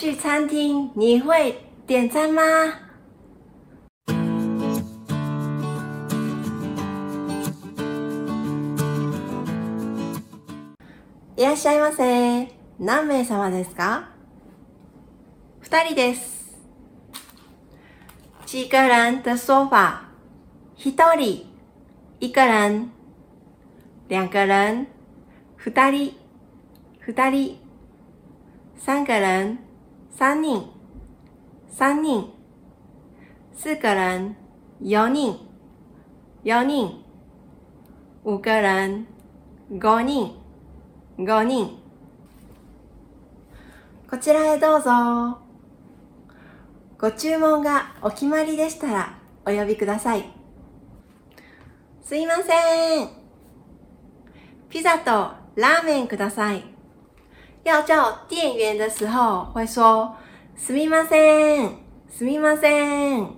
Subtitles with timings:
[0.00, 1.54] 去餐厅你会
[1.86, 2.40] 点餐吗？
[11.36, 12.48] いらっしゃいませ。
[12.78, 14.08] 何名様ですか？
[15.60, 16.56] 二人です。
[18.46, 20.00] 一个人的说法：
[20.78, 21.02] ひと
[22.20, 22.90] 一个人），
[24.08, 24.86] 两个人
[25.62, 26.14] （二人，り，
[27.04, 27.56] ふ
[28.78, 29.58] 三个人。
[30.10, 30.66] 三人、
[31.72, 32.26] 三人。
[33.56, 34.36] 四个人、
[34.82, 35.38] 四人、
[36.44, 36.92] 四人。
[38.24, 39.06] 五个人、
[39.70, 40.08] 五人、
[41.16, 41.70] 五人。
[44.10, 45.38] こちらへどうぞ。
[46.98, 50.24] ご注文がお決まりでしたらお呼びください。
[52.02, 53.08] すいません。
[54.68, 56.69] ピザとラーメンください。
[57.62, 60.14] 要叫店员的时候，会说
[60.58, 61.72] “すみません，
[62.10, 63.28] すみません”。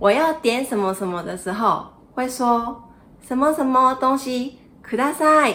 [0.00, 2.82] 我要点什么什么的时候，会说
[3.20, 5.54] “什么什么东西ください，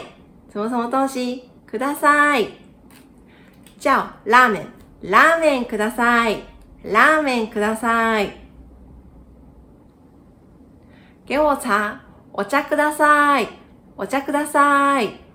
[0.54, 2.48] 什么什么东西ください”。
[3.82, 4.68] 叫拉面，
[5.02, 6.42] 拉面ください，
[6.84, 8.30] 拉面ください。
[11.28, 12.00] ケ我茶，
[12.34, 13.48] お茶ください、
[13.98, 15.29] お茶ください。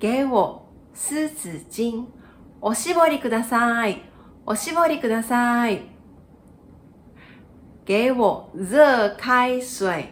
[0.00, 2.06] 给我湿纸巾。
[2.62, 4.00] おしぼりください。
[4.46, 5.82] おしぼりください。
[7.84, 10.06] 给我热开水。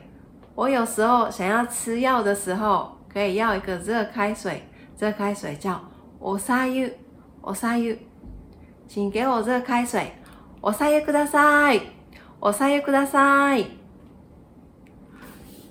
[0.55, 4.63] 我有时候想要吃药的时候，可以要一个热开水。
[4.99, 5.81] 热开水叫
[6.21, 6.93] お茶湯。
[7.41, 7.97] お茶湯。
[8.87, 10.13] 请给我热开水。
[10.61, 11.81] お茶湯ください。
[12.43, 13.65] お茶湯ください。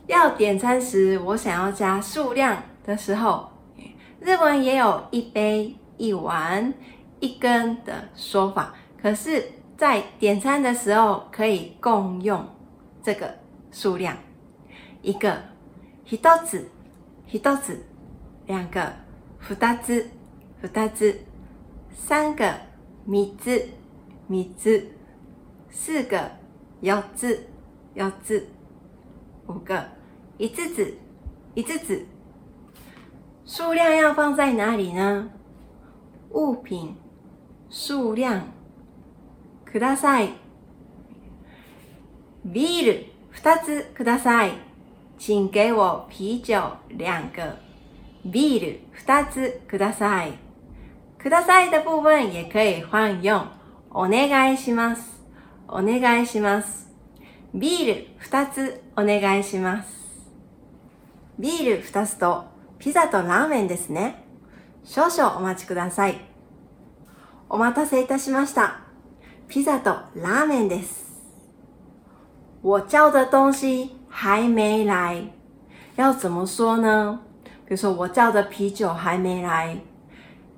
[0.08, 3.56] 要点餐时，我想要加数量的时候。
[4.28, 6.73] 日文也有一杯、一碗、
[7.22, 9.42] 一根的说法，可是，
[9.78, 12.45] 在点餐的时候可以共用
[13.02, 13.33] 这个
[13.72, 14.17] 数量：
[15.02, 15.33] 一个、
[16.10, 16.67] 一つ、
[17.32, 17.73] 一つ；
[18.48, 18.92] 两个、
[19.39, 20.05] 福たつ、
[20.61, 21.14] 福たつ；
[21.95, 22.54] 三个、
[23.05, 23.65] 三つ、
[24.27, 24.88] 三つ；
[25.70, 26.32] 四个、
[26.82, 27.48] 四つ、
[27.95, 28.42] 四つ；
[29.48, 29.82] 五个、
[30.38, 30.98] 五つ、
[31.55, 32.05] 五つ。
[33.49, 35.30] 数量要放在哪里呢？
[36.31, 36.97] 物品
[37.69, 38.41] 数量
[39.63, 40.31] ください。
[42.43, 44.52] ビール二つください。
[45.17, 47.55] 请给我啤酒两个。
[48.25, 50.33] ビール二つください。
[51.17, 53.47] ください的部分也可以换用。
[53.91, 55.23] お願いします。
[55.69, 56.87] お願いします。
[57.55, 59.87] ビール二つお願いします。
[61.39, 62.43] ビール二つと
[62.80, 64.23] ピザとラーメンですね。
[64.83, 66.21] 少々お待ちください。
[67.49, 68.82] お待たせいたしました。
[69.48, 69.89] ピザと
[70.20, 71.08] ラーメンです。
[72.61, 75.27] 我叫的东西还没来。
[75.95, 77.20] 要怎么说呢
[77.65, 79.80] 比如说我叫的啤酒还没来。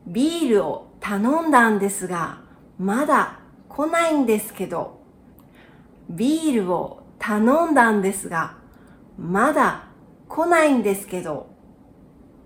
[0.05, 2.41] ビールを頼んだんですが、
[2.77, 4.99] まだ来ないんですけど。
[6.09, 8.57] ビールを頼んだんですが、
[9.17, 9.85] まだ
[10.27, 11.47] 来ないんですけど。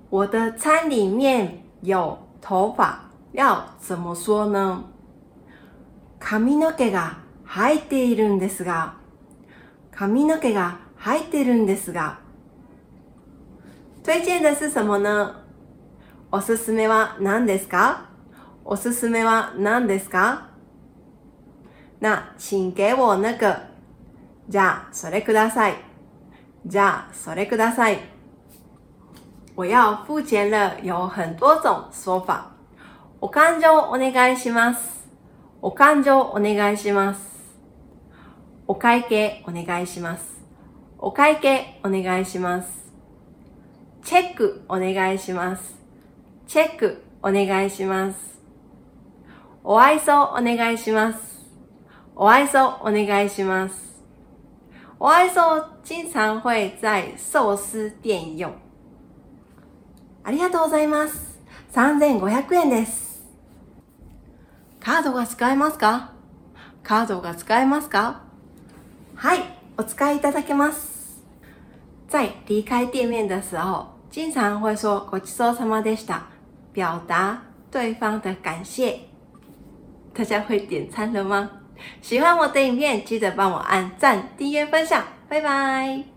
[0.09, 2.99] 我的餐里面有头发，
[3.31, 4.83] 要怎么说呢？
[6.19, 8.97] 髪の毛が入っているんですが、
[9.91, 12.21] 髪の毛が入っているんですが。
[14.03, 15.41] 推薦的是什么呢？
[16.31, 18.09] おすすめは何ですか？
[18.65, 20.49] おすすめは何ですか？
[21.99, 23.57] 那请给我那个。
[24.49, 25.75] じゃあ、それください。
[26.65, 28.12] じゃあ、それください。
[29.55, 32.47] 我要付钱了，有很多种说法。
[33.19, 34.79] お勘定お願いします。
[35.61, 37.19] お勘定お願いします。
[38.65, 40.23] お会計お願いします。
[40.97, 42.67] お会計お願いします。
[44.03, 45.75] チェックお願いします。
[46.47, 48.41] チェックお願いします。
[49.63, 51.19] お挨拶お願いします。
[52.15, 53.75] お挨拶お願いします。
[54.97, 58.62] 我挨揍经常会在寿司店用。
[60.25, 61.39] ありがとうございます。
[61.73, 63.23] 3500円です。
[64.79, 66.13] カードが使えますか
[66.81, 68.21] カードが使えますか
[69.15, 69.39] はい、
[69.77, 71.21] お使いいただけます。
[72.07, 76.23] 在理解店面的时候，经常会说“ごちそうさまでした”，
[76.75, 77.41] 表达
[77.71, 79.07] 对方的感谢。
[80.13, 81.49] 大家会点餐了吗？
[82.01, 86.12] 喜欢我的影片，记得帮我按赞、订阅、分享，拜拜。